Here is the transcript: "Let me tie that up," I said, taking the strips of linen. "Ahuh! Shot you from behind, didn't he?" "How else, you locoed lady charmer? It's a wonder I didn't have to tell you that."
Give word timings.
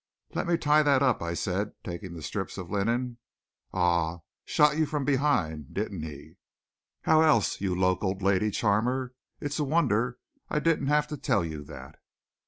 "Let 0.33 0.47
me 0.47 0.57
tie 0.57 0.81
that 0.81 1.03
up," 1.03 1.21
I 1.21 1.35
said, 1.35 1.73
taking 1.83 2.15
the 2.15 2.23
strips 2.23 2.57
of 2.57 2.71
linen. 2.71 3.19
"Ahuh! 3.71 4.21
Shot 4.45 4.75
you 4.75 4.87
from 4.87 5.05
behind, 5.05 5.75
didn't 5.75 6.01
he?" 6.01 6.37
"How 7.03 7.21
else, 7.21 7.61
you 7.61 7.75
locoed 7.75 8.23
lady 8.23 8.49
charmer? 8.49 9.13
It's 9.39 9.59
a 9.59 9.63
wonder 9.63 10.17
I 10.49 10.59
didn't 10.59 10.87
have 10.87 11.05
to 11.09 11.17
tell 11.17 11.45
you 11.45 11.63
that." 11.65 11.99